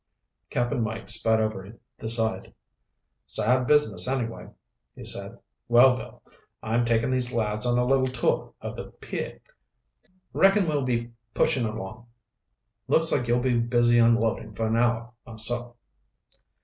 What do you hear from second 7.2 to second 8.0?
lads on a